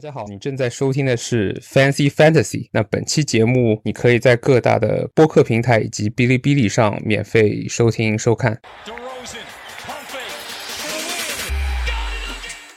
[0.00, 2.70] 大家好，你正在收听的是 Fancy Fantasy。
[2.72, 8.58] 那本期节目你可以在各大的播客平台以及哔哩哔哩上免费收听收看。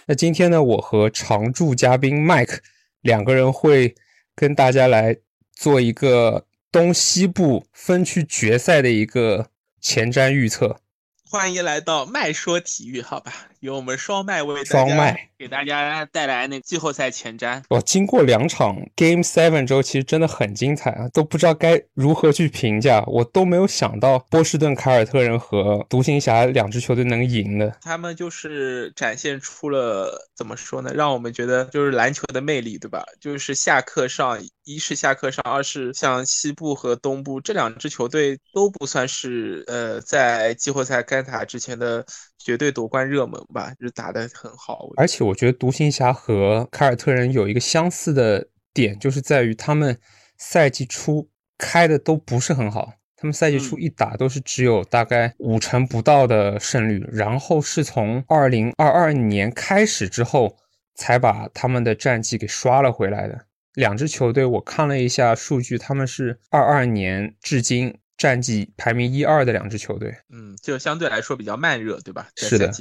[0.06, 2.58] 那今天呢，我和常驻嘉宾 Mike
[3.00, 3.96] 两个人会
[4.36, 5.16] 跟大家来
[5.54, 9.48] 做一个东西部分区决赛的一个
[9.80, 10.82] 前瞻预测。
[11.24, 13.34] 欢迎来到麦说体育，好吧，
[13.64, 17.64] 由我们双麦为双麦给大家带来那季后赛前瞻。
[17.70, 23.02] 哦，经过两场 Game Seven 之后，其实真的很精彩啊，都不知道该如何去评价。
[23.08, 27.78] 我都没有想到波士顿凯尔特人和独行侠两支球队能赢的。
[27.82, 33.02] 他们就是展现出了怎么说呢，让我们觉得就是篮球的魅力，对吧？
[33.22, 34.44] 就是下课上。
[34.66, 42.06] 一是下课上，二是像西部和东部这两支球队都不算是呃在季后赛干打之前的
[42.44, 44.90] 绝对夺冠热门吧，就是打得很好。
[44.98, 49.98] 而且我觉得独行侠和凯尔特人有一个相似的点，就是在于他们
[50.38, 60.58] 赛季初开的都不是很好，他们赛季初一打都是只有大概五成不到的胜率，然后是从二零二二年开始之后
[60.96, 63.46] 才把他们的战绩给刷了回来的。
[63.74, 70.16] 两支球队，我看了一下数据，他们是二二年至今战绩排名一二的两支球队。
[70.30, 72.30] 嗯，就相对来说比较慢热，对吧？
[72.38, 72.72] 是的，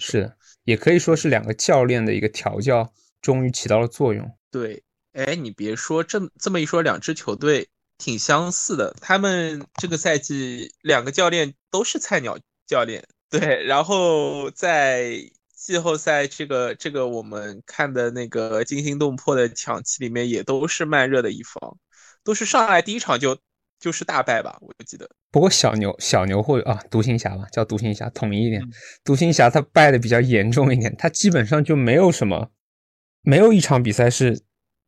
[0.00, 4.28] 是的，也可以说是两个教练的一个调教终于起到了作用。
[4.50, 7.68] 对，哎，你别说，这这么一说，两支球队
[7.98, 8.92] 挺相似的。
[9.00, 15.30] 他们这个赛季两个教练都是菜鸟教练，对，然后在。
[15.60, 21.76] 季后赛这个这个我们看的那个惊心动魄的抢七里面也都是慢热的一方，
[22.24, 23.38] 都是上来第一场就
[23.80, 25.08] 就是大败吧，我记得。
[25.32, 28.62] 不过小牛小牛会啊，独行侠吧，叫独行侠统一一点，
[29.02, 32.50] 独行侠他败的比较严重一点，他基本上就没有什么，
[33.22, 34.42] 没有一场比赛是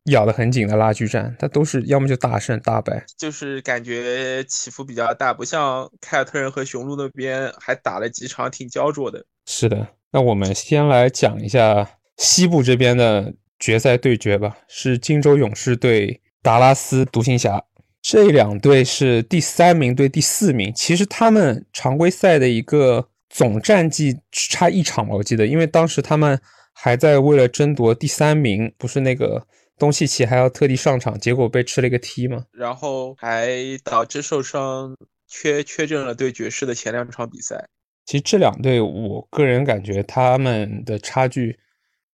[0.06, 9.24] 咬得很紧的拉锯战，他都是要么就大胜大败，就是感觉起伏比较大，不像凯尔特人和雄鹿那边还打了几场挺焦灼的。
[9.46, 9.88] 是的。
[10.10, 17.64] 那我们先来讲一下西部这边的决赛对决吧，是金州勇士对达拉斯独行侠，
[18.02, 26.38] 这两队是第三名对第四名，其实他们常规赛的一个总战绩只差一场吧，我记得，因为当时他们
[26.72, 29.46] 还在为了争夺第三名，不是那个
[29.78, 33.48] 东契奇还要特地上场，结果被吃了一个踢嘛，然后还
[33.84, 34.96] 导致受伤，
[35.28, 37.68] 缺缺阵了对爵士的前两场比赛。
[38.04, 41.56] 其实这两队，我个人感觉他们的差距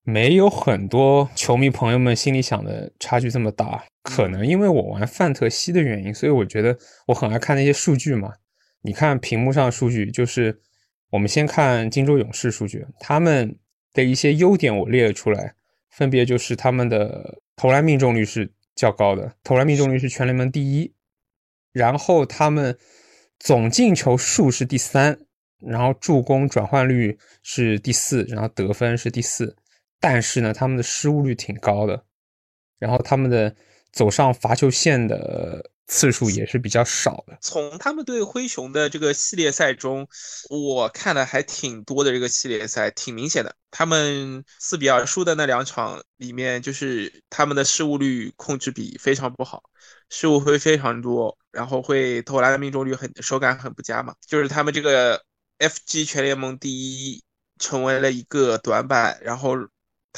[0.09, 3.85] 没有很多球迷朋友们心里想的差距这么大。
[4.03, 8.33] 可能因为我玩范特西的原因，所以我觉得我很爱看那些数据嘛。
[8.81, 10.63] 你看屏幕上数据，就是
[11.11, 13.59] 我们先看金州勇士数据，他们
[13.93, 15.53] 的一些优点我列了出来，
[15.91, 20.95] 分别就是他们的投篮命中率是较高的，投篮命中率是全联盟第一，
[21.71, 22.79] 然后他们
[23.39, 25.21] 总进球数是第三。
[25.61, 29.57] 然后助攻转换率是第四，然后得分是第四，
[30.01, 32.05] 但是呢，他们的失误率挺高的，
[32.79, 33.55] 然后他们的
[33.93, 37.37] 走上罚球线的次数也是比较少的。
[37.41, 40.07] 从他们对灰熊的这个系列赛中，
[40.51, 42.13] 我看的还挺多的。
[42.13, 49.63] 这个系列赛挺明显的，他们四比二输的那两场里面，就是他们的失误率控制比非常不好，
[50.11, 55.23] 失误会非常多，然后会投篮的命中率很手感很不佳嘛，就是他们这个。
[55.61, 56.71] FG 全联盟第
[57.11, 57.25] 一
[57.59, 59.57] 成为了一个短板，然后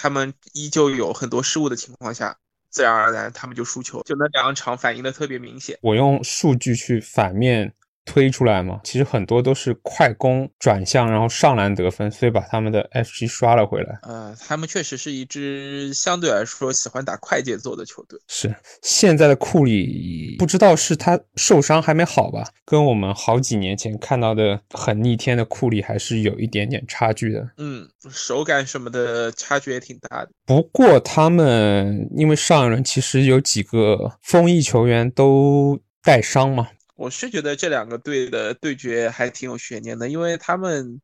[0.02, 2.34] 他们依旧有很多失误的情况下，
[2.70, 5.78] 自然而然他们就输球，就那两场反应的特别明显。
[5.82, 7.74] 我用数据去反面。
[8.10, 14.00] 推出来嘛，其实很多都是快攻转向，然后上篮得分，所以把他们的 FG 刷了回来。
[14.02, 18.18] 呃，他们确实是一支相对来说喜欢打快节奏的球队。
[18.26, 22.42] 是现在的库里，不知道是他受伤还没好吧？
[22.64, 27.48] 跟我们好几年前看到的很逆天的库里还是有一点点差距的。
[27.58, 30.30] 嗯，手感什么的差距也挺大的。
[30.44, 36.66] 不过他们因为上一轮其实有几个锋翼球员都带伤嘛。
[37.00, 41.00] 我是觉得这两个队的对决还挺有悬念的，因为他们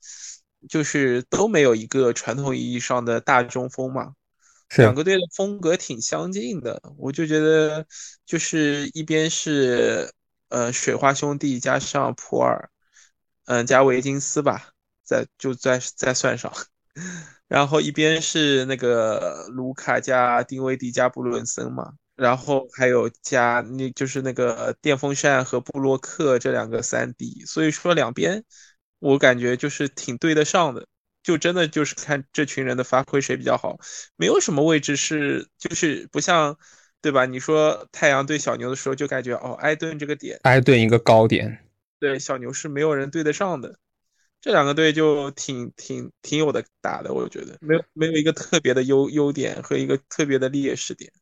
[0.69, 4.12] 就是都没有一个传统意义上的大中锋嘛，
[4.76, 7.87] 两个队的风格挺相近的，我就觉得
[8.26, 10.12] 就是一边是
[10.50, 12.69] 呃水花兄弟加上普尔，
[13.46, 14.69] 嗯加维金斯吧，
[15.02, 16.52] 再就再再算上，
[17.49, 21.94] 然后一边是那个卢卡加丁威迪加布伦森嘛。
[22.16, 28.44] 然后还有加，那就是那个电风扇和布洛克这两个三 D，所以说两边
[28.98, 30.86] 我感觉就是挺对得上的。
[31.22, 33.80] 就真的就是看这群人的发挥谁比较好，
[34.14, 36.56] 没有什么位置是就是不像，
[37.02, 37.26] 对吧？
[37.26, 41.66] 你说太阳对小牛的时候，就感觉哦，埃顿这个点，埃顿一个高点，
[41.98, 43.76] 对小牛是没有人对得上的。
[44.40, 51.12] 这两个队就挺挺挺有的打的，我觉得没有没有一个特别的优优点和一个特别的劣势点。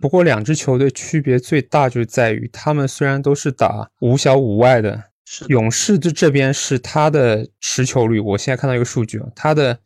[0.00, 5.04] 不过两支球队区别最大就在于，他们虽然都是打五小五外的，
[5.48, 9.78] 勇士这这边是他的持球率，我现在看到一个数据啊，他的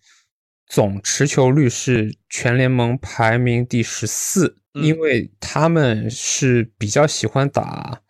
[0.66, 8.00] 总持球率是全联盟排名第十四，因为他们是比较喜欢打。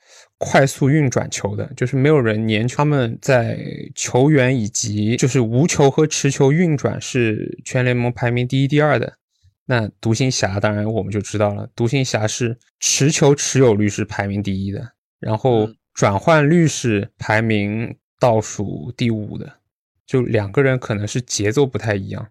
[0.44, 2.76] 快速运转球的，就是没有人粘球。
[2.78, 3.56] 他们在
[3.94, 9.18] 球员以及就是无球和持球运转是全联盟排名第一、第二的。
[9.64, 19.60] 那独行侠当然我们就知道了，独行侠是持球持有率是排名第一的，然后转换率是排名倒数第五的。
[20.04, 22.28] 就两个人可能是节奏不太一样。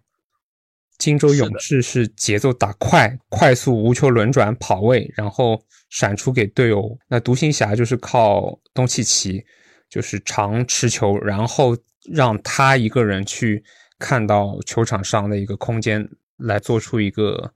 [0.98, 6.96] 金州勇士是节奏打快，快速无球轮转跑位，然后闪出给队友。
[7.08, 9.44] 那独行侠就是靠东契奇，
[9.88, 11.76] 就是长持球，然后
[12.08, 13.64] 让他一个人去
[13.98, 17.52] 看到球场上的一个空间，来做出一个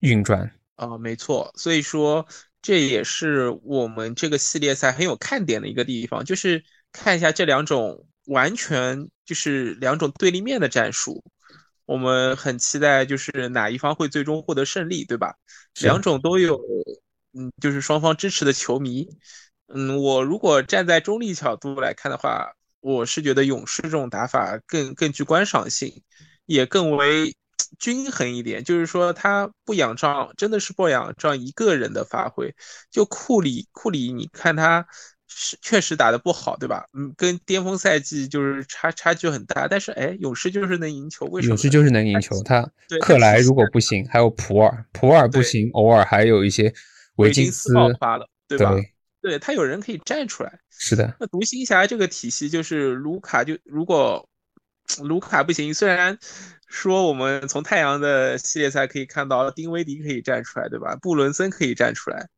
[0.00, 0.50] 运转。
[0.76, 1.52] 啊，没错。
[1.56, 2.26] 所以说，
[2.60, 11.22] 这也是我们这个系列赛很有看点的一个地方，就是看一下这两种完全就是两种对立面的战术。
[11.86, 15.34] 我们很期待，就是哪一方会最终获得胜利，对吧？
[15.82, 16.58] 两种都有，
[17.34, 19.06] 嗯，就是双方支持的球迷。
[19.66, 26.02] 嗯，我如果站在中立角度来看的话，我是觉得勇士这种打法更更具观赏性，
[26.46, 27.34] 也更为
[27.78, 28.62] 均衡一点。
[28.64, 32.54] 就是说，他不仰仗，真的是不仰仗一个人的发挥。
[32.90, 34.86] 就库里，库里，你看他。
[35.36, 36.84] 是确实打得不好，对吧？
[36.92, 39.66] 嗯，跟巅峰赛季就是差差距很大。
[39.66, 41.54] 但是，哎，勇士就是能赢球，为什么？
[41.54, 42.40] 勇士就是能赢球。
[42.44, 46.72] 他 克莱如果不行，还有普尔，普尔不行，偶尔还有一些
[47.16, 48.76] 维金斯爆发了，对吧？
[49.20, 50.60] 对他有人可以站出来。
[50.70, 51.16] 是的。
[51.18, 54.28] 那独行侠这个体系就是卢卡，就如果
[55.02, 56.18] 卢卡不行，虽然
[56.66, 60.96] 说我们从太阳的系列赛可以看到丁威迪可以站出来，对吧？
[60.96, 62.28] 布伦森可以站出来，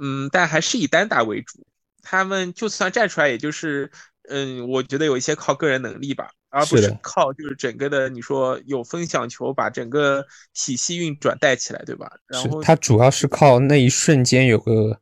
[0.00, 1.66] 嗯，但还是以单打为主。
[2.02, 3.90] 他们就算站出来，也就是，
[4.28, 10.24] 嗯，我觉得有一些靠个人能力吧，而不是靠就是整个的你说有分享球把整个
[10.54, 12.08] 体系运转带起来，对吧？
[12.28, 15.00] 然后他主要是靠那一瞬间有个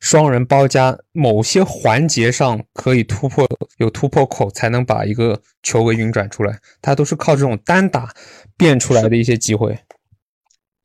[0.00, 3.48] 双人包夹，某些环节上可以突破
[3.78, 6.60] 有突破口，才能把一个球给运转出来。
[6.80, 8.14] 他都是靠这种单打
[8.56, 9.78] 变出来的一些机会。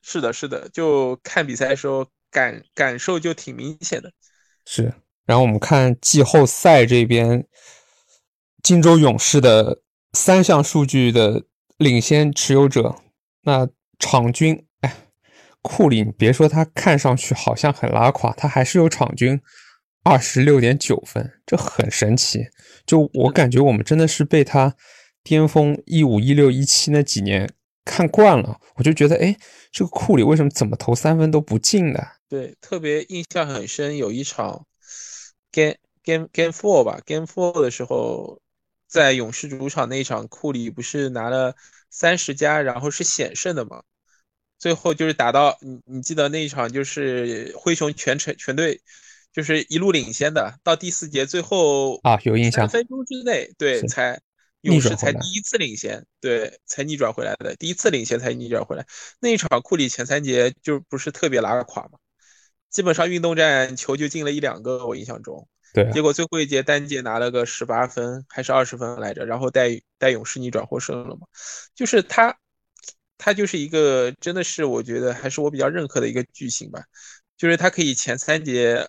[0.02, 4.12] 是的，是的，就看比赛的时候感感受就挺明显的。
[4.66, 4.94] 是。
[5.26, 7.46] 然后我们看季后赛这边，
[8.64, 9.82] 金州勇士的
[10.14, 11.44] 三项数据的
[11.78, 12.96] 领先持有者，
[13.44, 13.70] 那
[14.00, 14.64] 场均，哎，
[15.62, 19.40] 库里，你别说他看上去好像很拉垮，他还是有场均
[20.04, 22.46] 二十六点九分，这很神奇。
[22.86, 24.76] 就我感觉，我们真的是被他
[25.24, 27.48] 巅峰一五一六一七那几年
[27.86, 29.36] 看惯了，我就觉得，哎，
[29.72, 32.08] 这个库里为什么怎么投三分都不进的？
[32.28, 34.66] 对，特别印象很深，有一场。
[35.54, 38.40] Game Game Game Four 吧，Game Four 的时候，
[38.88, 41.54] 在勇士主场那一场，库里不是拿了
[41.90, 43.84] 三十加，然后是险胜的嘛？
[44.62, 48.80] 最后就是打到你，你记得那一场就是灰熊全程全队
[49.34, 54.22] 就是一路领先的，到第四节最后啊有印象，三分钟之内对才
[54.62, 58.86] 勇士才第一次领先，对才逆转回来的，第一次领先才逆转回来。
[59.20, 61.98] 那一场库里前三节就不是特别拉垮嘛？
[62.70, 65.48] 基本上运动战球就进了一两个，我印象中。
[65.74, 65.92] 对。
[65.92, 71.26] 结果最后一节单节拿了个十八分还是二十分来着，然后带带勇士逆转获胜了嘛。
[71.74, 72.38] 就是他，
[73.24, 76.84] 他就是一个真的是我觉得还是我比较认可的一个巨星吧。
[77.38, 78.88] 就是他可以前三节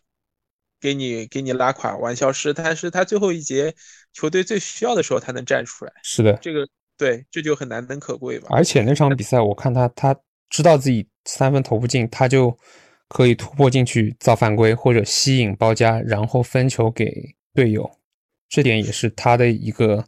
[0.80, 3.74] 给你给你拉垮玩消失，但是他最后一节
[4.14, 5.92] 球队最需要的时候他能站出来。
[6.02, 6.32] 是的。
[6.40, 8.48] 这个对这就很难能可贵吧。
[8.50, 10.16] 而且那场比赛我看他他
[10.48, 12.56] 知道自己三分投不进，他就。
[13.14, 17.98] 可以突破进去造犯规，或者吸引包夹，然后分球给队友，
[18.48, 20.02] 这点也是他的一个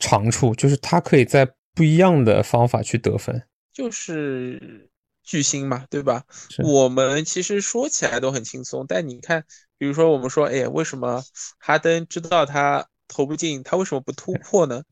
[0.00, 4.88] 长处，就是他可以在不一样的方法去得分，就是
[5.22, 6.24] 巨星嘛，对吧？
[6.62, 9.44] 我们其实说起来都很轻松，但你看，
[9.76, 11.22] 比如说我们说，哎，为什么
[11.58, 14.82] 哈登知道他投不进，他为什么不突破呢？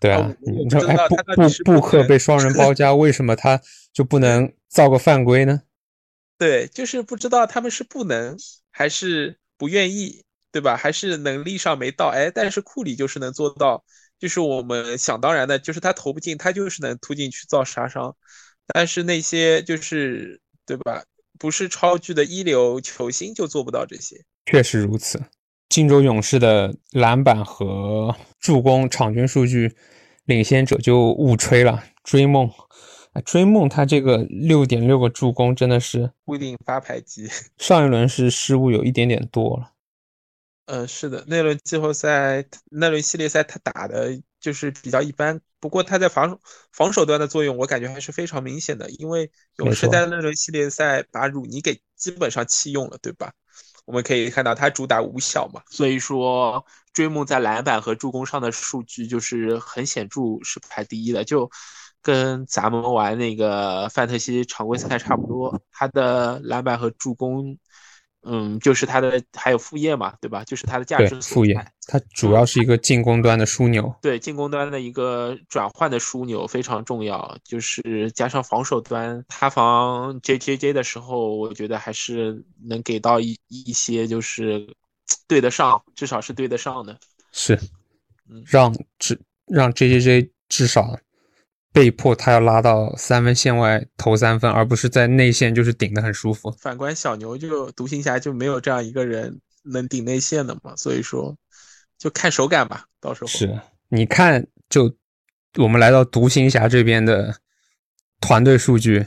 [0.00, 0.96] 对啊，你说，哎，
[1.34, 3.60] 布布布克被双人包夹，为什么他
[3.92, 5.62] 就不能造个犯规呢？
[6.38, 8.36] 对，就是不知道他们是不能
[8.70, 10.76] 还是不愿意，对吧？
[10.76, 12.08] 还是能力上没到？
[12.08, 13.84] 哎，但是库里就是能做到
[14.18, 18.16] 就是我们想当然的，就是他投不进，他就是能突进去造杀伤。
[18.66, 21.04] 但是那些就是对吧？
[21.38, 24.24] 不是超巨的一流球星就做不到这些。
[24.46, 25.22] 确实如此。
[25.68, 29.76] 金州勇士的篮板和助攻场均数据
[30.24, 31.84] 领先者就误吹了。
[32.02, 32.50] 追梦，
[33.24, 37.28] 追梦，他这个六点六个助攻真的是固定发牌机。
[37.58, 39.72] 上一轮是失误有一点点多了。
[40.68, 45.40] 呃，是的，那轮季后赛、那轮系列赛他打的就是比较一般。
[45.58, 46.38] 不过他在防
[46.72, 48.90] 防守端的作用，我感觉还是非常明显的。
[48.90, 53.32] 因为勇士在那轮系列赛把鲁尼给基本上弃用了，对吧？
[53.86, 61.50] 我们可以看到他主打五小嘛，所以说追梦在篮板和助攻上的数据就是很显著是排第一的，就
[62.02, 67.56] 跟咱们玩那个范特西常规赛差不多，他的篮板和助攻。
[68.22, 70.44] 嗯，就是它的还有副业嘛，对吧？
[70.44, 71.54] 就是它的价值副业，
[71.86, 73.94] 它主要是一个进攻端的枢纽。
[74.02, 77.38] 对，进攻端的一个转换的枢纽非常重要。
[77.44, 84.74] 就是加上防守端，他防 J J J 的时候，我觉得还是能给到一一些，就是
[85.26, 86.98] 对得上，至少是对得上的。
[87.32, 87.58] 是，
[88.46, 90.98] 让至让 J J J 至少。
[91.78, 96.50] 被迫他要拉到三分线外投三分，而不是在内线就是顶得很舒服。
[96.58, 101.36] 反观小牛就独行侠就没有这样一个人能顶内线的嘛，所以说
[101.96, 102.86] 就看手感吧。
[103.00, 104.92] 到时候是你看，就
[105.56, 107.36] 我们来到独行侠这边的
[108.20, 109.06] 团队数据，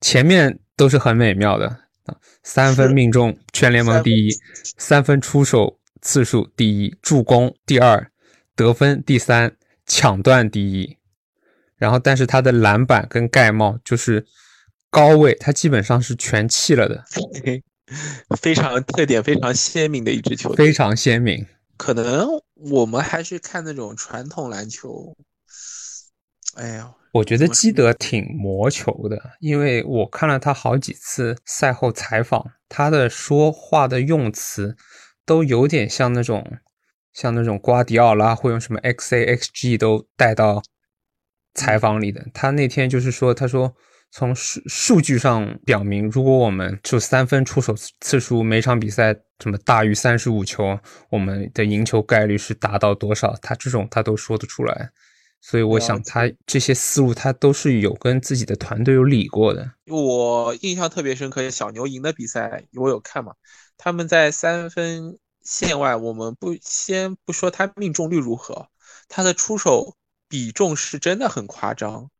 [0.00, 1.66] 前面都是很美妙的
[2.06, 4.30] 啊，三分命中全联盟第一，
[4.78, 8.10] 三分出手次数第一，助攻第二，
[8.54, 9.54] 得分第三，
[9.84, 10.95] 抢断第一。
[11.78, 14.26] 然后，但是他的篮板跟盖帽就是
[14.90, 17.04] 高位，他基本上是全弃了的，
[18.40, 21.46] 非常特点非常鲜明的一支球队，非常鲜明。
[21.76, 25.14] 可能我们还是看那种传统篮球。
[26.54, 34.74] 哎呀，我觉得基德挺磨球的，因为我看了他好几次赛后采访，他的说话的用词
[35.26, 36.56] 都有点像那种
[37.12, 40.62] 像那种瓜迪奥拉会用什么 XA、XG 都带到。
[41.56, 43.74] 采访里的他那天就是说，他说
[44.12, 50.78] 从数数据上表明，如果我们就三分出手次数每场比赛什么大于三十五球，
[51.10, 53.34] 我们的赢球概率是达到多少？
[53.42, 54.90] 他这种他都说得出来，
[55.40, 59.72] 所以我想他这些思路他都是有跟自己的团队有理过的。
[59.86, 63.32] 我印象特别深刻，小牛赢的比赛我有看嘛？
[63.76, 68.68] 他们在三分线外，我们不先不说他命中率如何，
[69.08, 69.96] 他的出手。
[70.28, 72.10] 比重是真的很夸张，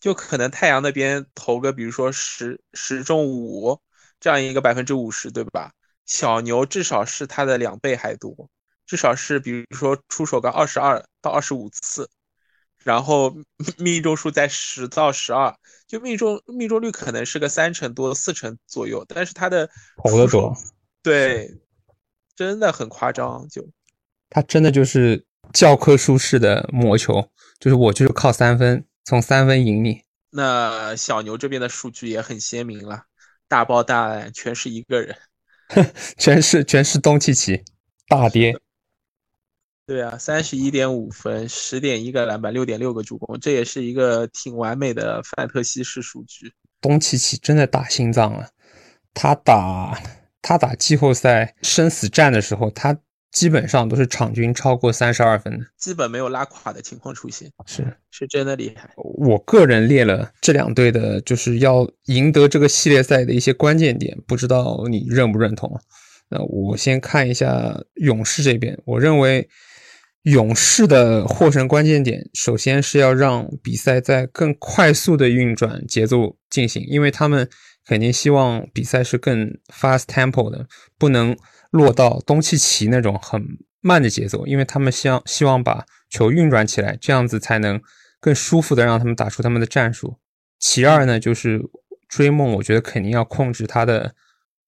[0.00, 3.80] 就可能太阳那边投个，比如说十十中五
[4.20, 5.72] 这样一个百分之五十，对吧？
[6.06, 8.50] 小牛至少是它的两倍还多，
[8.86, 12.10] 至少是比如说出手个二十二到二十五次，
[12.82, 13.34] 然后
[13.78, 15.56] 命中数在十到十二，
[15.86, 19.70] 就命中命中率可能是个三成多四成左右，但是它的
[20.02, 20.54] 投的多，
[21.02, 21.50] 对，
[22.36, 23.66] 真的很夸张，就
[24.28, 27.30] 他真的就是教科书式的魔球。
[27.60, 30.02] 就是我就是靠三分，从三分赢你。
[30.30, 33.04] 那小牛这边的数据也很鲜明了，
[33.48, 35.16] 大包大揽，全是一个人，
[36.18, 37.62] 全是全是东契奇，
[38.08, 38.54] 大跌。
[39.86, 46.52] 对啊，三十一点五分，十点一个篮板，六点六个助攻，这也是一个挺完美的范特西式数据。
[46.80, 48.48] 东契奇真的打心脏了，
[49.14, 49.98] 他打
[50.42, 52.98] 他打季后赛生死战的时候，他。
[53.34, 58.88] 基本上都是场均超过三十二分的，基本没有拉垮的情况出现，是是真的厉害。
[58.96, 65.80] 我个人列了这两队的，就是要赢得这个系列赛的一些关键点，不知道你认不认同？
[66.28, 69.48] 那我先看一下勇士这边，我认为
[70.22, 77.48] 勇士的获胜关键点，首先是要让比赛在更快速的运转节奏进行，因为他们
[77.84, 81.36] 肯定希望比赛是更 fast tempo 的，不能。
[81.74, 87.82] 落到东契奇那种很慢的节奏，因为他们希望希望把球运转起来，这样子才能
[88.20, 90.20] 更舒服的让他们打出他们的战术。
[90.60, 91.60] 其二呢，就是
[92.08, 94.14] 追梦，我觉得肯定要控制他的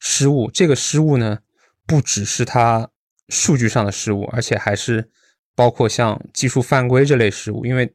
[0.00, 0.50] 失误。
[0.50, 1.38] 这个失误呢，
[1.86, 2.90] 不只是他
[3.28, 5.08] 数据上的失误，而且还是
[5.54, 7.64] 包括像技术犯规这类失误。
[7.64, 7.94] 因为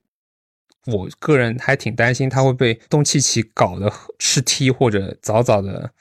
[0.86, 5.91] 我个人还挺担心他会被东契奇搞得吃踢，或者早早的。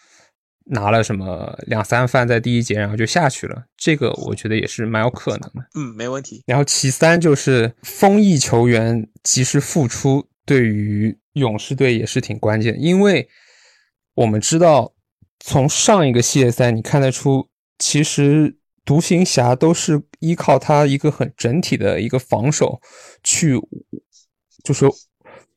[0.73, 5.67] 拿了什么两三犯在第一节，然后就下去了，这个我觉得也是蛮有可能的。
[5.75, 6.43] 嗯，没问题。
[6.47, 13.29] 然后其三就是锋翼球员及时复出，对于勇士队也是挺关键，因为
[14.15, 14.93] 我们知道
[15.41, 17.49] 从上一个系列赛你看得出，
[17.79, 22.81] 其实独行侠都是依靠他一个很整体的一个防守
[23.25, 23.61] 去，
[24.63, 24.87] 就是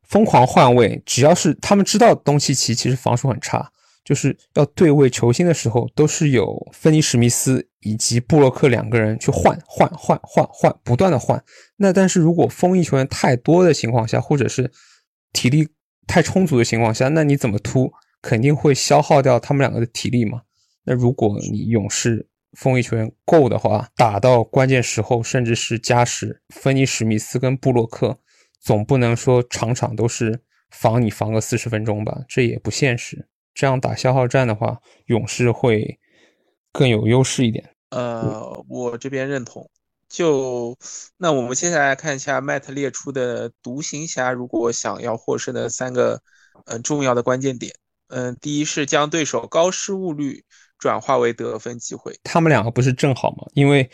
[0.01, 1.01] 疯狂换位。
[1.05, 3.71] 只要是他们知道东契奇其实防守很差，
[4.03, 11.43] 就是要对位球星的时候，都是有芬尼史密斯以及布洛克两个人去换换换换换，不断的换。
[11.77, 14.71] 那但是如果锋翼球员太多的情况下，或者是
[15.31, 15.69] 体力
[16.07, 17.91] 太充足的情况下，那你怎么突？
[18.21, 20.43] 肯定会消耗掉他们两个的体力嘛？
[20.85, 28.17] 那如果你勇士锋翼球员够的话，打到关键时候，甚至是加时，芬尼史密斯跟布洛克
[28.61, 30.41] 总不能说场场都是
[30.71, 32.21] 防你防个四十分钟吧？
[32.29, 33.27] 这也不现实。
[33.53, 35.99] 这样打消耗战的话，勇士会
[36.71, 37.69] 更有优势一点。
[37.89, 39.69] 呃，我这边认同。
[40.09, 40.77] 就
[41.17, 46.21] 那我们接下来看一下麦特列出的独行侠，如果想要获胜的三个
[46.65, 47.73] 嗯重要的关键点。
[48.09, 50.43] 嗯，第一是将对手高失误率
[50.77, 52.15] 转化为得分机会。
[52.23, 53.37] 他们两个不是正好吗？
[53.53, 53.89] 因为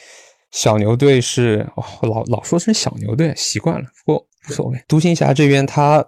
[0.52, 1.70] 小牛队是
[2.02, 4.84] 老老说成小牛队，习惯了，不过无所谓。
[4.90, 6.06] 独行侠这边他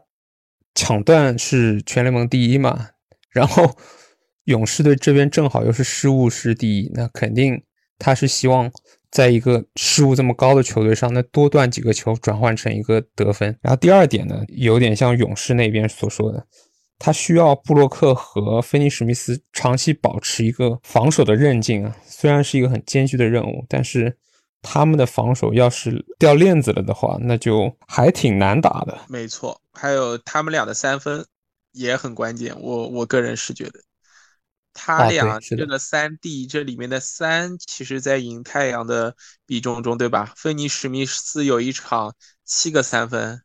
[0.76, 2.90] 抢断是全联盟第一嘛，
[3.32, 3.70] 然后
[4.46, 7.62] 勇士队这边正好又是失误是第一，那肯定
[7.98, 8.72] 他是希望
[9.10, 13.58] 在一个失误这么高的球队上，那多断几个球转换成一个得分。
[13.62, 16.46] 然后第二点呢，有点像勇士那边所说的。
[17.04, 24.16] 他需要布洛克和菲尼史密斯长期保持一个防守的韧劲啊，虽然是一个很艰巨的任务，但是
[24.62, 28.96] 他们的防守要是掉链子了的话，那就还挺难打的。
[29.10, 31.26] 没错，还有他们俩的三分
[31.72, 32.60] 也很关键。
[32.60, 33.82] 我我个人是觉得，
[34.74, 40.34] 他俩这个三 D 这里面的三，其实在赢太阳的比重中，对吧？
[40.36, 43.42] 芬尼史密斯有一场七个三分。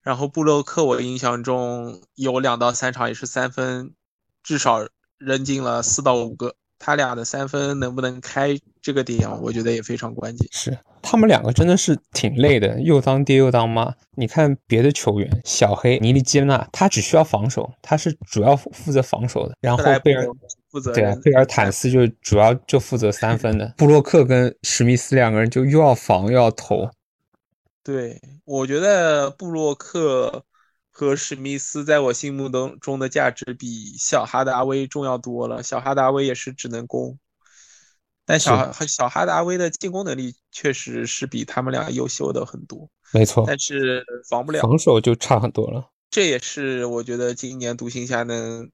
[0.00, 3.94] 然后布洛克，我印象中有两到三场也是三分，
[4.42, 6.56] 至少扔进了四到五个。
[6.78, 10.46] 他俩的三分能不能开这个点，我觉得也非常关键。
[10.50, 13.94] 是他们两个真的是挺累的，又当爹又当妈。
[14.14, 19.54] 你看别的球员，小黑尼利基纳，他只需要防守，他是主要负责防守的。
[19.60, 20.26] 然后贝尔
[20.70, 23.72] 负责对啊，贝尔坦斯就主要就负责三分的。
[23.78, 26.88] 布洛克跟史密斯两个人就又要防又要投。
[27.82, 30.44] 对，我觉得布洛克
[30.98, 35.62] 和史密斯在我心目中中的价值比小哈达威重要多了。
[35.62, 37.16] 小哈达威也是只能攻，
[38.26, 42.90] 但小小哈达威的进攻能力确实是比他们俩优秀的很多。
[43.12, 45.88] 没错，但是防不了，防守就差很多了。
[46.10, 48.68] 这也是我觉得今年独行侠能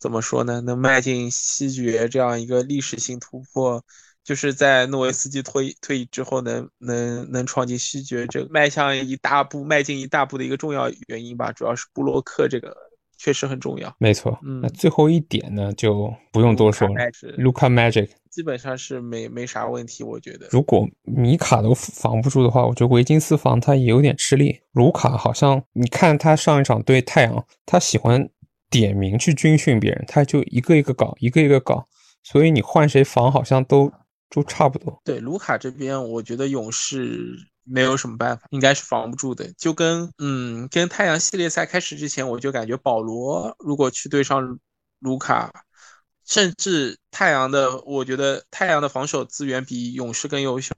[0.00, 0.60] 怎么说呢？
[0.60, 3.84] 能迈进西决这样一个历史性突破。
[4.24, 11.50] 就是在诺维斯基退退役之后，能能能闯进西决，这迈向一大步，迈进一大步的一个重要原因吧。
[11.50, 12.72] 主要是布洛克这个
[13.18, 13.92] 确实很重要。
[13.98, 16.94] 没错，那最后一点呢，就不用多说了。
[17.36, 20.46] 卢卡 Magic 基本上是没没啥问题，我觉得。
[20.52, 24.60] 如果米卡都防不住的话，我觉得维金斯防他也有点吃力。
[24.72, 28.28] 卢卡好像你看他上一场对太阳，他喜欢
[28.70, 31.88] 点名去军训别人，他就一个一个搞，一个一个搞，
[32.22, 33.92] 所以你换谁防好像都。
[34.32, 35.00] 就差不多。
[35.04, 39.52] 对卢卡这边，我觉得勇士没有什么办法，应该是防不住的。
[39.58, 44.58] 就跟嗯，跟太阳系列赛开始之前，我就感觉保罗如果去对上
[44.98, 45.52] 卢卡，
[46.26, 50.72] 甚至太阳的，我觉得太阳的防守资源比勇士更优秀。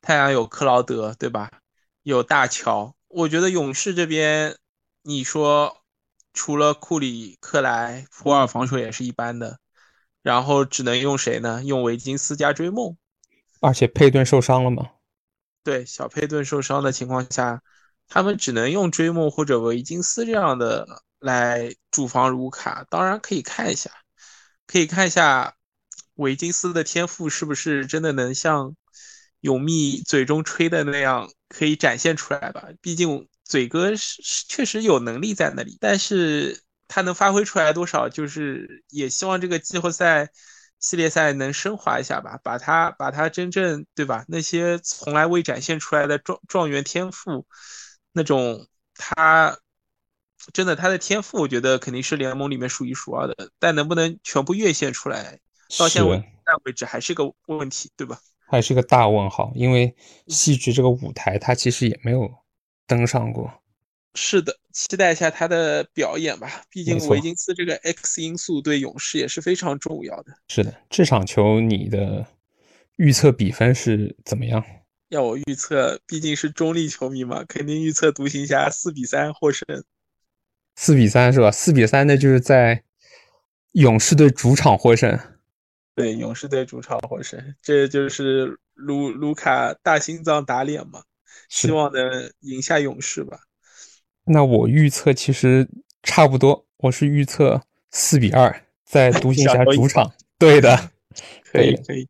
[0.00, 1.50] 太阳有克劳德，对吧？
[2.02, 2.96] 有大乔。
[3.08, 4.56] 我觉得勇士这边，
[5.02, 5.82] 你说
[6.32, 9.58] 除了库里、克莱、普尔防守也是一般的。
[10.26, 11.62] 然后只能用谁呢？
[11.62, 12.96] 用维金斯加追梦，
[13.60, 14.90] 而且佩顿受伤了吗？
[15.62, 17.62] 对，小佩顿受伤的情况下，
[18.08, 20.84] 他们只能用追梦或者维金斯这样的
[21.20, 22.84] 来主防卢卡。
[22.90, 23.88] 当然可以看一下，
[24.66, 25.54] 可以看一下
[26.14, 28.74] 维金斯的天赋是不是真的能像
[29.42, 32.64] 永密嘴中吹的那样可以展现出来吧？
[32.80, 36.65] 毕竟嘴哥是确实有能力在那里，但是。
[36.88, 38.08] 他能发挥出来多少？
[38.08, 40.30] 就是也希望这个季后赛
[40.78, 44.24] 系列赛能升华一下吧，把他把他真正对吧？
[44.28, 47.46] 那些从来未展现出来的状状元天赋，
[48.12, 49.58] 那种他
[50.52, 53.34] 真的他的天赋，我觉得肯定是联盟里面数一数二的。
[53.58, 55.40] 但能不能全部越线出来，
[55.78, 58.18] 到现在为止还是个问题，对吧？
[58.48, 59.92] 还是个大问号，因为
[60.28, 62.32] 戏剧这个舞台他其实也没有
[62.86, 63.52] 登上过。
[64.14, 66.62] 是的，期待一下他的表演吧。
[66.68, 70.34] 毕竟维金斯这个 X 因素对勇士也是非常重要的。
[70.48, 72.26] 是的，这场球你的
[72.96, 74.62] 预测比分是怎么样？
[75.08, 79.66] 要我预测，毕竟是中立球迷嘛，肯定预测独行侠四比三获胜。
[80.74, 81.50] 四比三是吧？
[81.50, 82.82] 四比三，那就是在
[83.72, 85.18] 勇士队主场获胜。
[85.94, 91.02] 对，勇士队主场获胜，这就是卢卢卡大心脏打脸嘛，
[91.48, 93.38] 希望能赢下勇士吧。
[94.26, 95.68] 那我预测其实
[96.02, 100.12] 差不多，我是预测四比二，在 独行侠主场。
[100.38, 100.90] 对的，
[101.50, 102.06] 可以可以。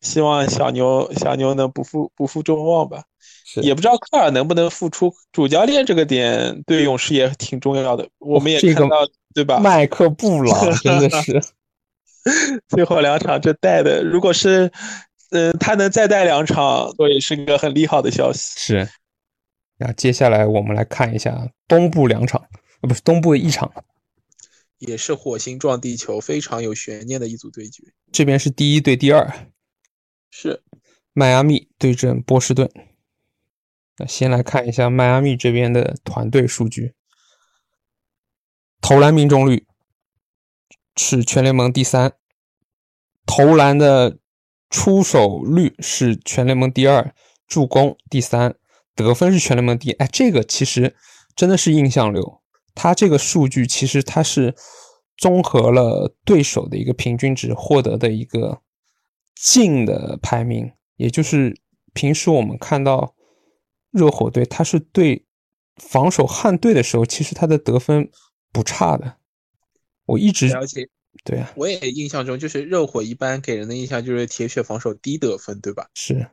[0.00, 3.04] 希望小牛小牛能不负不负众望吧。
[3.62, 8.08] 也不知道科尔能不能复出，主教练这个点对勇士也挺重要的。
[8.18, 8.96] 我们也看到，
[9.34, 9.58] 对吧？
[9.60, 11.40] 麦克布朗真的是
[12.68, 14.72] 最后两场这带的，如果是
[15.30, 18.58] 嗯他能再带两场，这也是个很利好的消息。
[18.58, 18.88] 是。
[19.84, 22.40] 那接下来我们来看一下东部两场，
[22.82, 23.72] 呃，不是东部的一场，
[24.78, 27.82] 也是火星撞地球，非常有悬念的一组对决。
[28.12, 29.48] 这边是第一对第二，
[30.30, 30.62] 是
[31.12, 32.70] 迈阿密对阵波士顿。
[33.96, 36.94] 那先来看一下迈阿密这边的团队数据，
[38.80, 39.66] 投篮命中率
[40.96, 42.12] 是全联盟第三，
[43.26, 44.18] 投篮的
[44.70, 47.12] 出手率是全联盟第二，
[47.48, 48.54] 助攻第三，
[48.94, 49.92] 得分是全联盟第一。
[49.92, 50.94] 哎，这个其实
[51.34, 52.42] 真的是印象流。
[52.74, 54.54] 他这个数据其实他是
[55.16, 58.62] 综合了对手的一个平均值获得的一个
[59.34, 61.60] 净的排名，也就是
[61.92, 63.14] 平时我们看到。
[63.92, 65.26] 热火队他是对
[65.76, 68.10] 防守悍队的时候，其实他的得分
[68.50, 69.16] 不差的。
[70.06, 70.88] 我一直了解，
[71.24, 75.90] 对啊，我也印象中就是热火一般给人的印象就是铁血防守低得分，对吧？
[75.92, 76.26] 是，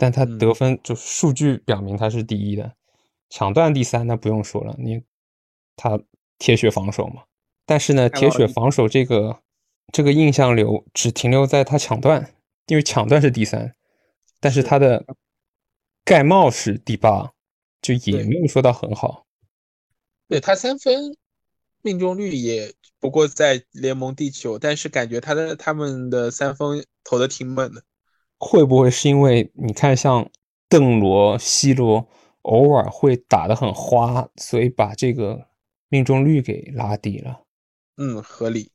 [0.00, 2.72] 但他得分就数据表明他是第一的，
[3.28, 5.02] 抢断第三，那不用说了，你
[5.76, 6.00] 他
[6.38, 7.24] 铁血防守嘛。
[7.66, 9.42] 但是呢，铁血防守这个
[9.92, 12.32] 这个印象流只停留在他抢断，
[12.68, 13.74] 因为抢断是第三，
[14.40, 15.04] 但是他的。
[16.02, 17.30] 盖帽是第八，
[17.82, 19.26] 就也没有说到很好。
[20.26, 21.14] 对他三分
[21.82, 27.84] 命中率也不过在联盟第九，但是感觉他的他们的三分投的挺猛的。
[28.40, 30.28] 会不会是因为你看像
[30.66, 32.08] 邓罗、西罗
[32.42, 35.46] 偶尔会打的很花，所以把这个
[35.90, 37.42] 命中率给拉低了？
[37.96, 38.72] 嗯，合理。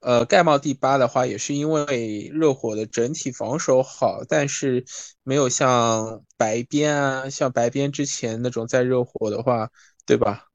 [0.00, 4.84] 呃，盖帽第八的话，也是因为热火的整体防守好，但是
[5.22, 9.70] 没有像白边啊，像白边之前那种在热火的话，
[10.04, 10.46] 对吧？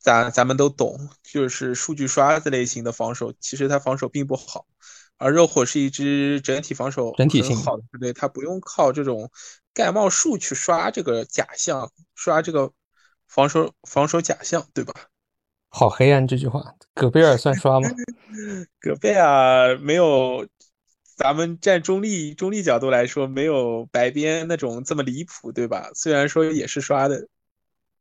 [0.00, 4.66] 咱咱们都懂，就是数据刷子类型的防守，其实他防守并不好。
[5.18, 9.30] 而热火是一支整体防守整体性好的球队，他不用靠这种
[9.74, 12.72] 盖帽术去刷这个假象，刷这个
[13.26, 14.92] 防守防守假象，对吧？
[15.68, 17.88] 好黑暗这句话，戈贝尔算刷吗？
[18.80, 20.46] 戈贝尔没有，
[21.16, 25.90] 咱们站中立中立角度来说，没有白边那种这么离谱，对吧？
[25.94, 27.28] 虽然说也是刷的。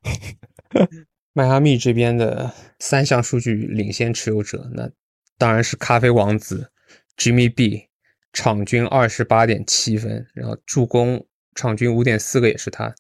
[1.34, 4.89] 迈阿密这边的三项数据领先持有者，那
[5.38, 6.71] 当然是咖啡王子
[7.17, 7.88] Jimmy B，
[8.34, 12.93] 场均二十八点七分，然后助攻场均五点四个也是他，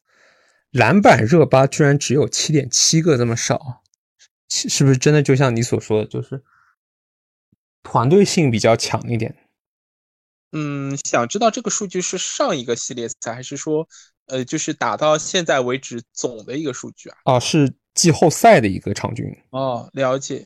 [0.71, 3.83] 篮板热巴居然只有七点七个，这么少。
[4.47, 6.41] 是不是真的就像你所说的，就是
[7.83, 9.35] 团队性比较强一点？
[10.51, 13.89] 嗯，想知道这个数据是上一个系列赛，还是说，
[14.27, 17.17] 呃，就是打到现在为止总的一个数据啊？
[17.25, 19.25] 啊，是季后赛的一个场均。
[19.49, 20.45] 哦，了解。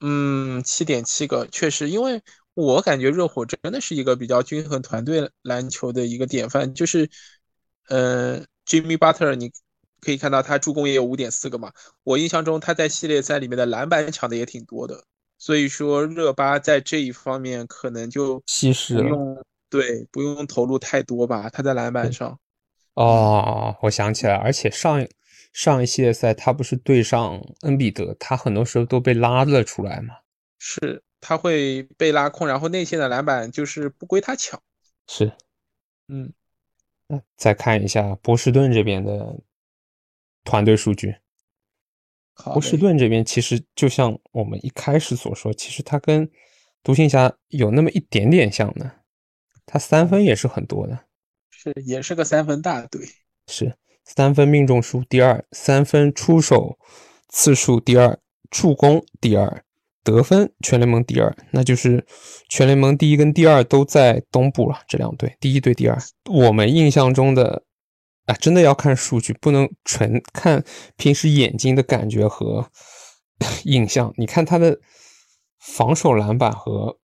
[0.00, 2.22] 嗯，七点七个，确实，因为
[2.54, 7.10] 我感觉热火真的是一个比较均衡团队篮球的一个典范，就是，
[7.88, 9.52] 呃，Jimmy Butler，你。
[10.00, 15.02] 可以看到他助攻也有五点四个嘛，我印象中他在系列赛里面的篮板抢的也挺多的，
[15.38, 22.38] 所以说热巴在这一方面可能就稀释了，对，不用投入太多吧，他在篮板上。
[22.92, 25.08] 哦，我想起来，而且上
[25.54, 30.16] 上一系列赛他不是对上恩比德，他很多时候都被拉了出来嘛，
[30.58, 34.62] 是他会被拉空，然后内线的篮板就是不归他抢。
[35.08, 35.32] 是，
[36.08, 36.30] 嗯，
[37.06, 39.40] 那再看一下波士顿这边的。
[40.46, 41.16] 团队数据，
[42.34, 46.30] 波士顿这边其实就像我们一开始所说，其实他跟
[46.82, 49.00] 独行侠有那么一点点像的，
[49.64, 51.06] 他三分也是很多的，
[51.50, 53.08] 是也是个三分大队，
[53.46, 56.78] 是三分命中数第二，三分出手
[57.30, 58.18] 次数第二，
[58.50, 59.63] 助攻第二，
[60.04, 62.06] 得分全联盟第二，那就是
[62.48, 65.98] 全联盟第一跟第二都在东部了，这两队第一对第二，
[66.30, 67.64] 我们印象中的。
[68.26, 70.64] 啊，真的要看数据，不能纯看
[70.96, 72.70] 平时眼睛的感觉和
[73.64, 74.14] 印象。
[74.16, 74.80] 你看他的
[75.58, 76.98] 防守篮板和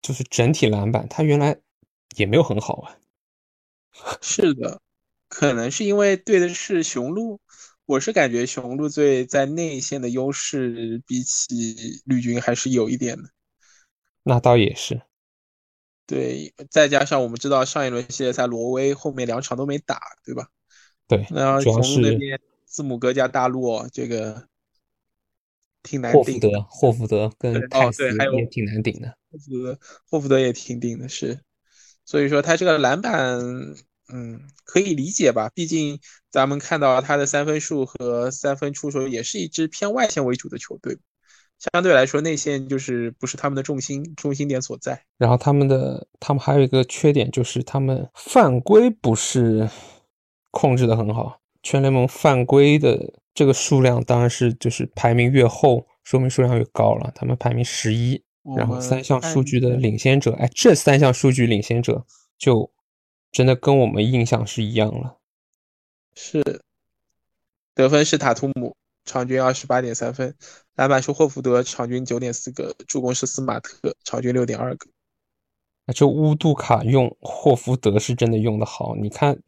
[0.00, 1.58] 就是整体篮板，他原来
[2.16, 2.96] 也没有很好啊。
[4.22, 4.80] 是的，
[5.28, 7.38] 可能是因为对的是雄鹿，
[7.86, 13.30] 我是感觉雄鹿队在内线的优势比起绿军还是有一点的。
[14.24, 15.00] 那倒也是。
[16.04, 20.48] 对，再加上我们知道上一轮系列赛罗威后面两场都没打，对吧？
[21.08, 24.48] 对，那主要是那边字母哥加大洛这个
[25.82, 26.20] 挺难顶。
[26.22, 29.16] 霍福德，霍福德跟泰斯也挺难顶的。
[29.30, 29.78] 霍福德，
[30.10, 31.40] 霍福德也挺顶的，是。
[32.04, 33.40] 所以说他这个篮板，
[34.12, 35.50] 嗯，可以理解吧？
[35.54, 35.98] 毕竟
[36.30, 40.96] 咱们看到他的三分数和三分出手，也是一支偏外线为主的球队。
[41.58, 45.02] 相对来说，内线就是不是他们的重心重心点所在。
[45.16, 49.68] 然后他们的他们还有一个缺点，就是他们犯规不是
[50.50, 51.40] 控制的很好。
[51.62, 57.10] 全联盟犯规的这个数量，当然是就是排名越后，说明数量越高了。
[57.14, 58.22] 他们排名十一，
[58.56, 62.04] 然后三项数据的领先者，哎，这三项数据领先者
[62.38, 62.70] 就
[63.36, 65.18] 真的跟我们印象是一样了。
[66.14, 66.62] 是，
[67.74, 68.74] 得分是塔图姆。
[69.04, 70.34] 场均二十八点三分，
[70.74, 74.88] 篮板是霍福德，场均九点四个，助攻是斯马特，场均六点二个。
[75.84, 79.38] 那这乌杜卡用霍福德是真的用的好，你看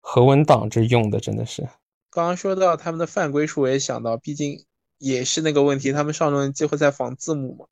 [0.00, 1.62] 何文党这用的真的是。
[2.10, 4.64] 刚刚说到他们的犯规数，我也想到，毕竟
[4.98, 7.66] 也是那个问题，他们上轮季后在防字母嘛，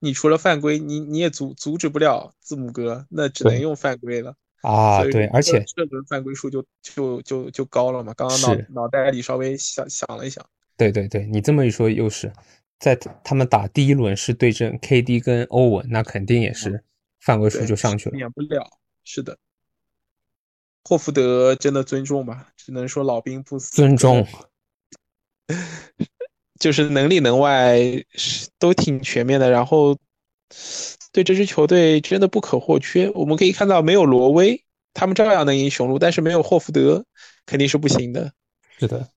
[0.00, 5.04] 你除了犯规，你你也阻阻止不了字母哥，那只能用犯规了啊。
[5.04, 8.12] 对，而且这轮犯规数就就就就高了嘛。
[8.14, 10.44] 刚刚脑脑袋里稍微想想了一想。
[10.76, 12.32] 对对对，你这么一说，又是
[12.78, 16.82] 在他们打第一轮是对阵 KD 跟欧文，那肯定也是
[17.20, 18.68] 犯规数就上去了，免不了。
[19.04, 19.36] 是的，
[20.84, 22.48] 霍福德真的尊重吧？
[22.56, 23.72] 只能说老兵不死。
[23.72, 24.26] 尊重，
[26.58, 27.78] 就是能里能外
[28.58, 29.50] 都挺全面的。
[29.50, 29.96] 然后
[31.12, 33.10] 对这支球队真的不可或缺。
[33.10, 37.04] 我们可以看到，没有罗威，他们照样能赢雄鹿，但是没有霍福德，
[37.46, 38.32] 肯定是不行的。
[38.78, 39.08] 是的。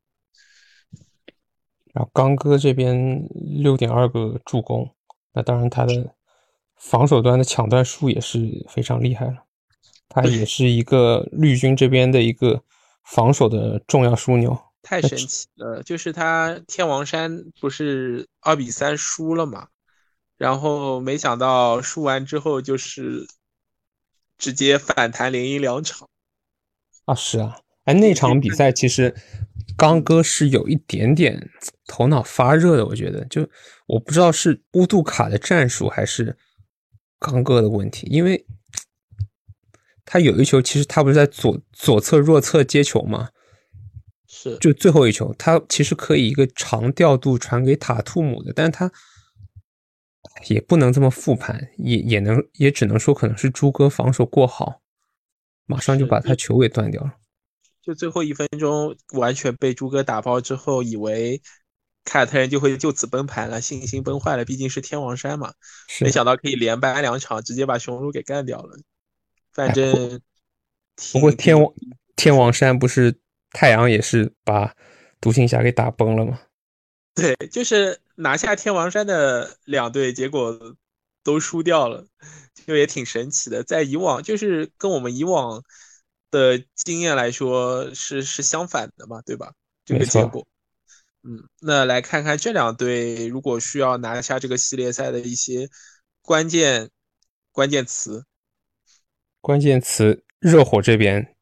[1.94, 4.94] 然后刚哥这边六点二个助攻，
[5.34, 6.14] 那当然他的
[6.76, 9.38] 防守端的抢断数也是非常厉害了，
[10.10, 12.62] 他也是一个绿军这边的一个
[13.06, 14.60] 防守的重要枢纽。
[14.82, 19.70] 太神奇了，就是他天王山不是二比三输了嘛，
[20.38, 23.28] 然后没想到输完之后就是
[24.38, 26.08] 直接反弹连赢两场。
[27.06, 29.15] 啊，是啊，哎，那场比赛其实。
[29.78, 31.50] 刚哥是有一点点
[31.86, 33.45] 头脑发热的，我觉得，就
[33.88, 36.38] 我不知道是乌杜卡的战术还是
[37.19, 38.45] 刚哥的问题，因为
[40.06, 43.28] 他有一球，其实他不是在左左侧弱侧接球吗？
[44.28, 48.89] 是，就最后一球，他其实可以一个长调度传给塔图姆的，但是他
[50.48, 54.82] 也不能这么复盘，也也能也只能说可能是朱哥防守过好，
[55.65, 57.13] 马上就把他球给断掉了。
[57.82, 61.41] 就最后一分钟完全被朱哥打爆之后，以为
[62.04, 64.43] 凯尔特人就会就此崩盘了，信心崩坏了。
[64.43, 65.54] 毕竟是天王山嘛，
[66.02, 68.78] 没想到可以连扳两场，直接把雄鹿给干掉了。
[69.54, 70.19] 反正
[71.13, 71.74] 不过天王
[72.15, 73.19] 天王山不是
[73.52, 74.76] 太阳也是把
[75.21, 76.41] 独行侠给打崩了吗？
[77.15, 80.75] 对，就是拿下天王山的两队，结果
[81.23, 82.06] 都输掉了，
[82.67, 83.63] 就也挺神奇的。
[83.63, 85.63] 在以往，就是跟我们以往。
[86.32, 89.54] 的经验来说是是相反的嘛，对吧？
[89.86, 90.45] 这个结果，
[91.23, 95.69] 嗯，那来看看这两队如果需要拿下这个系列赛的一些
[96.21, 96.89] 关键
[97.54, 98.25] 关键词。
[99.39, 101.34] 关键词，热火这边，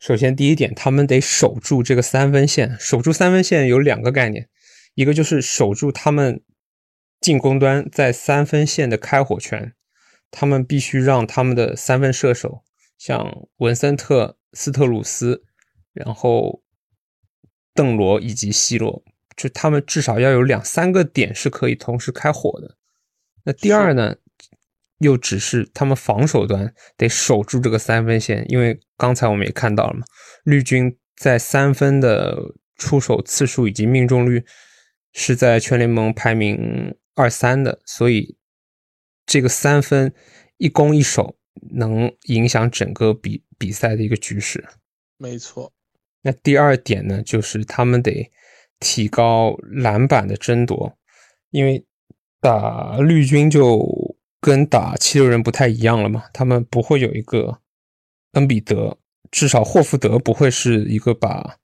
[0.00, 2.76] 首先第一点，他们得守住这个三分线。
[2.80, 4.48] 守住三分线有两个概念，
[4.96, 6.42] 一个就是守住他们
[7.20, 9.74] 进攻端在三分线的开火权，
[10.30, 12.64] 他们必须让他们的三分射手。
[12.98, 15.44] 像文森特、斯特鲁斯，
[15.92, 16.62] 然后
[17.74, 19.04] 邓罗以及西罗，
[19.36, 22.78] 就他们至少要有两三个点是可以同时开火的。
[23.44, 24.16] 那第二呢，
[25.00, 30.06] 又只是他们防守端得守住这个三分线，因为刚才我们也看到了嘛，
[30.44, 32.34] 绿军在三分的
[32.76, 34.42] 出手次数以及命中率
[35.16, 38.36] 是在全联盟排名二三的，所以
[39.24, 40.14] 这个三分
[40.58, 41.36] 一攻一守。
[41.70, 44.62] 能影响整个比比赛的一个局势，
[45.16, 45.72] 没错。
[46.20, 48.30] 那第二点呢，就是他们得
[48.78, 50.98] 提高篮板的争夺，
[51.48, 51.82] 因为
[52.42, 53.88] 打绿军就
[54.38, 57.62] 跟打七六人不太一样了嘛，他们不会有一个
[58.32, 58.98] 恩比德，
[59.30, 61.56] 至少霍福德不会是一个把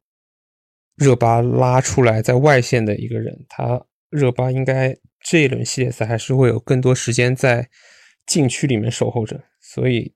[1.02, 7.68] 热巴拉出来在外线的一个人，他热巴应该这一轮系列赛还是会有更多时间在
[8.24, 9.42] 禁区里面守候着。
[9.60, 10.14] 所以，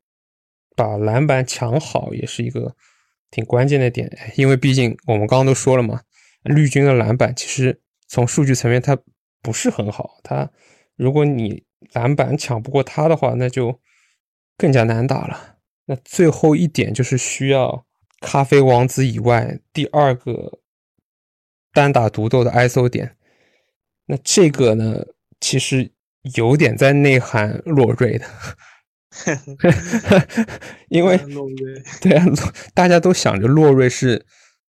[0.76, 2.76] 把篮板抢好也是一个
[3.30, 6.02] 挺关键的点，因为毕竟我们刚刚都说了嘛，
[6.42, 8.96] 绿军的篮板其实从数据层面它
[9.42, 10.50] 不是很好，它
[10.94, 13.80] 如果你篮板抢不过他的话，那就
[14.56, 15.56] 更加难打了。
[15.86, 17.86] 那最后一点就是需要
[18.20, 20.60] 咖啡王子以外第二个
[21.76, 23.14] 单打独斗的 ISO 点。
[24.06, 25.04] 那这个呢，
[25.40, 25.92] 其实
[26.34, 28.24] 有点在内涵洛瑞的，
[30.88, 31.18] 因为
[32.00, 32.24] 对啊，
[32.72, 34.24] 大家都想着洛瑞是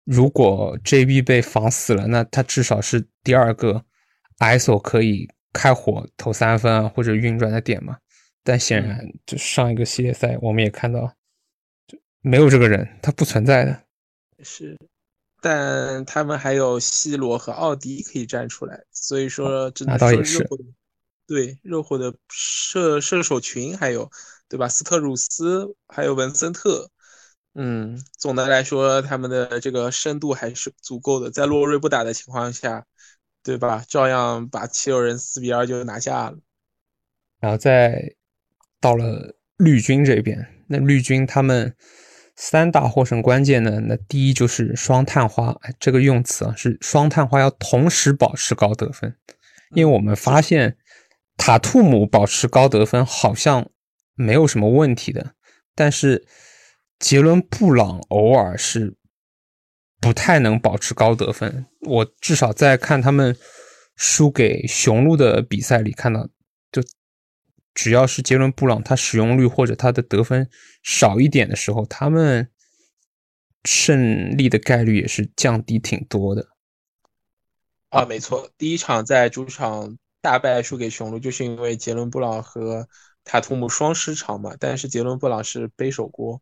[0.03, 3.83] 如果 JB 被防死了，那他至少是第二个
[4.37, 7.97] ISO 可以开火投三分啊或者运转的点嘛。
[8.43, 11.15] 但显然，就上一个系列赛，我们也看到，
[11.87, 13.83] 就没有这个人，他不存在的。
[14.43, 14.77] 是，
[15.41, 20.63] 但他们还有西罗和奥迪可以站出来，所以说只能说热火的
[21.27, 24.09] 对热火的射射手群还有
[24.47, 24.69] 对吧？
[24.69, 26.89] 斯特鲁斯还有文森特，
[27.55, 32.85] 嗯，总的来说他们的这个深度还是足够的，在洛瑞不打的情况下，
[33.43, 33.83] 对吧？
[33.87, 36.37] 照样把七六人四比二就拿下了，
[37.41, 38.15] 然后再。
[38.83, 41.75] 到了绿军这边，那绿军他们
[42.43, 43.79] 三大获胜关键呢？
[43.81, 49.15] 那第一就是双探花，这个用词啊是双探花要同时保持高得分，
[49.75, 50.75] 因为我们发现
[51.37, 53.69] 塔图姆保持高得分好像
[54.15, 55.35] 没有什么问题的，
[55.75, 56.25] 但是
[56.97, 58.97] 杰伦布朗偶尔是
[59.99, 61.67] 不太能保持高得分。
[61.81, 63.37] 我至少在看他们
[63.95, 66.27] 输给雄鹿的比赛里看到。
[67.73, 70.49] 只要是杰伦布朗，他使用率或者他的得分
[70.83, 72.49] 少一点的时候，他们
[73.63, 76.49] 胜利的概率也是降低挺多的。
[77.89, 82.87] 啊，没错，第一场在主场大败输给雄鹿，就是因为杰伦布朗和
[83.23, 84.53] 塔图姆双失常嘛。
[84.59, 86.41] 但是杰伦布朗是背手锅，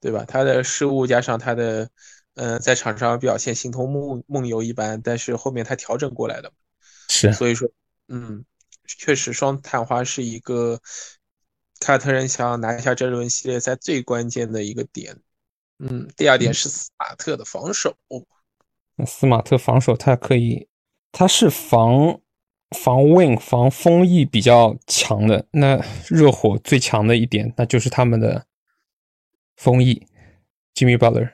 [0.00, 0.24] 对吧？
[0.26, 1.88] 他的失误加上他的
[2.34, 6.52] 嗯，在场上表现形同梦梦游一般，但是后面他调整过来的，
[7.08, 7.68] 是，所以说，
[8.08, 8.44] 嗯。
[8.86, 10.80] 确实，双探花是一个
[11.80, 15.16] 凯尔特人想要拿下这轮系列赛最关键的一个点。
[15.78, 17.96] 嗯，第二点是斯马特的防守。
[18.96, 20.68] 那斯马特防守，他可以，
[21.10, 22.20] 他是防
[22.70, 25.46] 防 win 防封翼比较强的。
[25.50, 28.46] 那热火最强的一点，那就是他们的
[29.56, 30.06] 封翼
[30.74, 31.32] Jimmy Butler。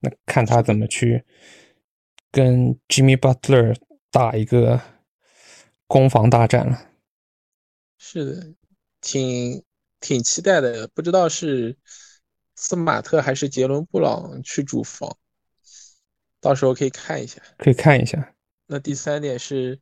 [0.00, 1.24] 那看他怎么去
[2.30, 3.76] 跟 Jimmy Butler
[4.10, 4.80] 打一个
[5.86, 6.88] 攻防大战了。
[8.04, 8.54] 是的，
[9.00, 9.62] 挺
[10.00, 11.78] 挺期待的，不知道是
[12.56, 15.16] 斯马特还是杰伦布朗去主防，
[16.40, 18.34] 到时候可以看一下，可以看一下。
[18.66, 19.80] 那第三点是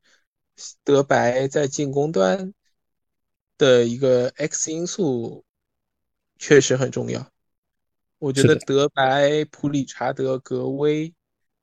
[0.85, 2.53] 德白在进攻端
[3.57, 5.47] 的一个 X 因素
[6.39, 7.33] 确实很重要，
[8.19, 11.15] 我觉得德白、普里查德、格威，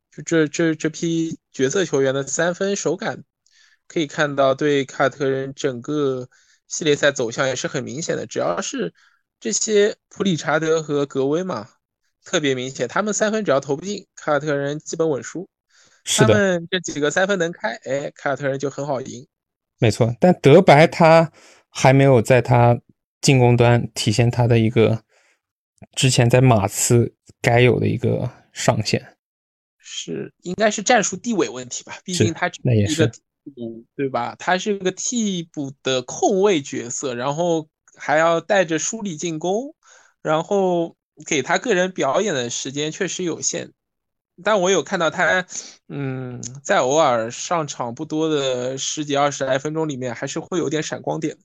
[0.10, 3.24] 就这这这批角色球员的三分手感，
[3.88, 6.28] 可以看到对卡特人整个。
[6.68, 8.94] 系列赛走向也是很明显的，只要是
[9.40, 11.70] 这些普里查德和格威嘛，
[12.26, 15.48] 特别明显，他们三分只要投不进，凯尔特人基本稳输。
[16.04, 19.28] 他们这几个三分能开，哎，凯尔特人就很好赢。
[19.80, 21.32] 没错，但德白他
[21.70, 22.80] 还没有在他
[23.22, 25.04] 进攻端体现他的一个
[25.96, 29.18] 之前在马刺该有的一个上限。
[29.78, 31.98] 是，应该是战术地位问题吧？
[32.04, 33.12] 毕竟他那也是。
[33.56, 34.36] 补对吧？
[34.38, 39.76] 他是个替补的控卫角色，然后还要带着梳理进攻，
[40.22, 43.72] 然后给他个人表演的时间确实有限。
[44.44, 45.48] 但我有看到他，
[45.88, 51.38] 嗯，在偶尔上场不多的十几二十来分钟里面，还是会有点闪光点。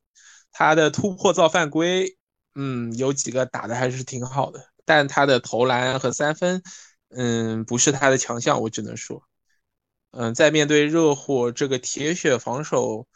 [0.50, 2.18] 他的突破造犯规，
[2.54, 6.62] 嗯，有几个打的还是挺好的，但他的投篮和三分，
[7.08, 9.22] 嗯，不是他的强项，我只能说。
[10.12, 13.06] 嗯，在面对热火这个铁血防守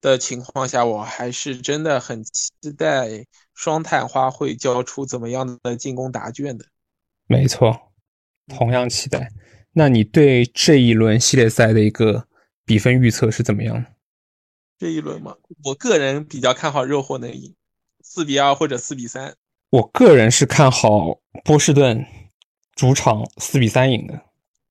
[0.00, 6.66] 的情况下，我还是真的很期待双探花会交出怎么样的进攻答卷的。
[7.26, 7.92] 没错，
[8.48, 9.30] 同样期待。
[9.72, 12.28] 那你对这一轮系列赛的一个
[12.64, 13.84] 比分预测是怎么样？
[14.78, 17.54] 这一轮嘛，我个人比较看好热火能赢，
[18.02, 19.34] 四比二或者四比三。
[19.70, 22.06] 我个人是看好波士顿
[22.74, 24.22] 主场四比三赢的。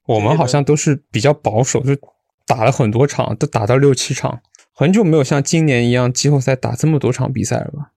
[0.07, 1.97] 我们好像都是比较保守，就
[2.45, 4.39] 打了很多场，都打到六七场，
[4.71, 7.91] 很久没有像今年一样季后赛打这么多场比赛了吧？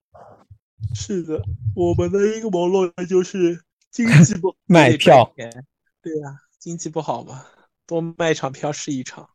[0.95, 1.43] 是的，
[1.75, 3.61] 我们的一个网络就是
[3.91, 7.45] 经济不 卖票，对呀，经济不好嘛，
[7.87, 9.29] 多卖场票是一场。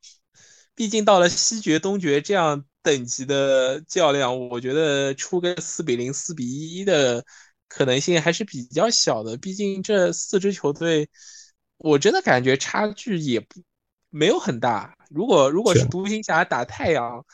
[0.74, 7.24] 毕竟到了西决、东决这样等级的较量，我觉得出个四比零、四比一的
[7.68, 9.38] 可能性还是比较小的。
[9.38, 11.08] 毕竟这四支球队。
[11.78, 13.62] 我真的感觉差距也不
[14.10, 14.96] 没有很大。
[15.10, 17.26] 如果如果是独行侠打太阳，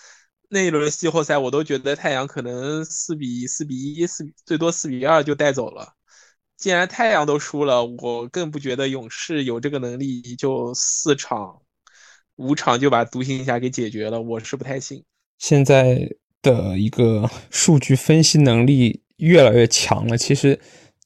[0.50, 5.94] 那一轮季后赛，我都觉得太阳可能四比四比一，四最多四比二就带走了。
[6.58, 11.62] 既然太阳都输了，我更不觉得勇士有这个能力，就四场
[12.36, 14.20] 五场就把独行侠给解决了。
[14.20, 15.04] 我是不太信。
[15.38, 16.10] 现在
[16.42, 20.18] 的一个数据分析能力越来越强了。
[20.18, 20.60] 其实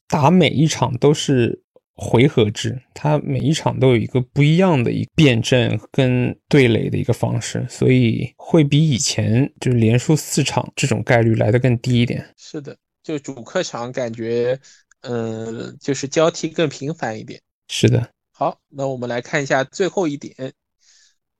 [0.07, 1.63] 打每一场都是
[1.95, 12.33] 回合制，它每一场都有一个不一样的一辩证跟对垒的一个方式，所以会比以前就是连输四场这种概率来的更低一点。
[12.37, 14.59] 是的，就主客场感觉。
[15.05, 17.41] 嗯，就是交替更频繁一点。
[17.67, 18.09] 是的。
[18.31, 20.53] 好，那我们来看一下最后一点。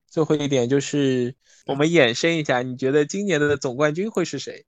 [0.06, 1.34] 最后一点就是
[1.66, 4.66] 我们衍生一下，你觉得今年的总冠军会是谁？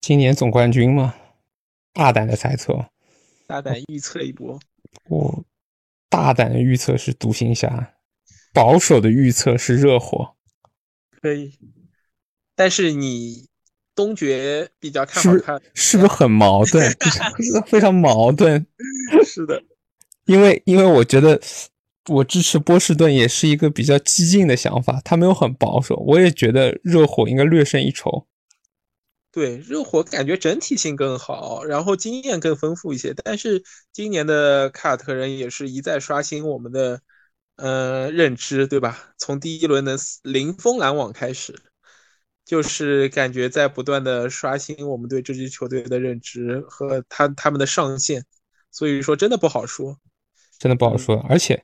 [0.00, 1.16] 今年总冠军吗？
[1.92, 2.86] 大胆的猜测。
[3.48, 4.56] 大胆预测一波。
[5.08, 5.44] 我
[6.08, 7.94] 大胆的预测是独行侠，
[8.52, 10.34] 保守的预测是热火。
[11.20, 11.58] 可以。
[12.54, 13.48] 但是你。
[13.96, 16.86] 东决比较看好看，是不是很矛盾？
[17.66, 18.66] 非常矛盾。
[19.24, 19.62] 是的，
[20.26, 21.40] 因为因为我觉得
[22.10, 25.96] 我支持波士顿也是一个比较激进的想法，他没有很保守。
[26.06, 28.26] 我也觉得热火应该略胜一筹。
[29.36, 33.12] 对，热火感觉整体性更好，然后经验更丰富一些。
[33.22, 33.62] 但是
[33.92, 37.02] 今年的凯尔特人也是一再刷新我们的
[37.56, 39.12] 呃认知，对吧？
[39.18, 41.54] 从第一轮的零封篮网开始。
[42.46, 48.24] 就是感觉在不断的刷新我们对这支球队的认知和他他们的上限，
[48.70, 49.98] 所以说真的不好说，
[50.58, 51.16] 真的不好说。
[51.28, 51.62] 而且，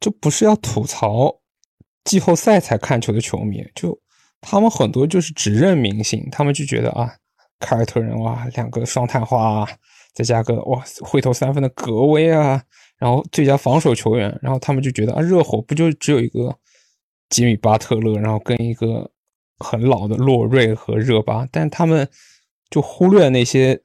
[0.00, 1.42] 这不是要吐槽
[2.04, 4.00] 季后赛才看球的球迷，就
[4.44, 7.10] 他们很多就是只认明星，他们就觉得啊，
[7.60, 9.66] 凯尔特人哇，两个双探花，
[10.14, 12.62] 再加个哇会投三分的格威啊，
[12.98, 16.56] 然后最佳防守球员，然后他们就觉得啊，热火不就只有一个
[17.28, 19.10] 吉米巴特勒，然后跟一个。
[19.60, 22.06] 很老的洛瑞和热巴，但他们
[22.70, 23.80] 就忽略那些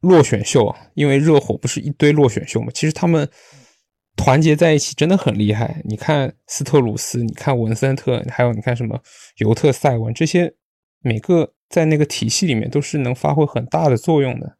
[0.00, 2.68] 落选秀啊，因为热火不是一堆落选秀嘛。
[2.74, 3.28] 其实他们
[4.16, 5.82] 团结在一起真的很厉害。
[5.84, 9.00] 你看斯特鲁斯，你看文森特，还有你看什么
[9.36, 10.54] 尤特塞文，这些
[11.00, 14.56] 每个在那个体系里面都是能发挥很大的作用的。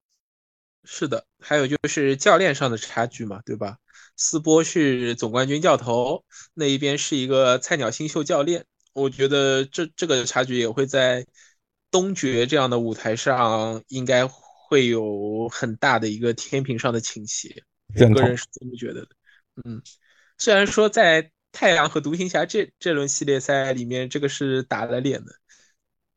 [0.85, 3.77] 是的，还有就是教练上的差距嘛，对吧？
[4.17, 6.25] 斯波是总冠军教头，
[6.55, 8.65] 那一边是一个菜鸟新秀教练。
[8.93, 11.25] 我觉得这这个差距也会在
[11.91, 17.63] 东决这样的舞台上，应该会有很大的一个天平上的倾斜。
[17.95, 19.09] 我个人是这么觉得的。
[19.65, 19.83] 嗯，
[20.39, 25.33] 虽然说在太阳和独行侠这这轮系列赛里面，这个是打了脸的。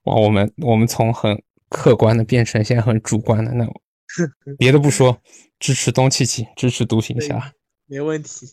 [0.04, 3.66] 哇，我们我们从很客观的变成现在很主观的，那
[4.58, 5.22] 别的不说，
[5.60, 7.54] 支持东契奇，支持独行侠，
[7.86, 8.48] 没问题。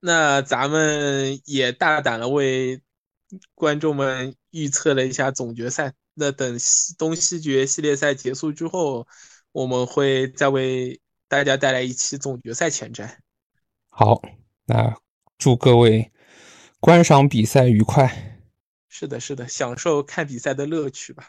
[0.00, 2.80] 那咱们也大胆的为。
[3.56, 6.56] 观众们预测了一下总决赛，那等
[6.96, 9.08] 东西决系列赛结束之后，
[9.50, 13.10] 我们会再为大家带来一期总决赛前瞻。
[13.96, 14.20] 好，
[14.64, 14.92] 那
[15.38, 16.10] 祝各位
[16.80, 18.42] 观赏比赛愉快。
[18.88, 21.28] 是的，是的，享受看比赛的乐趣吧。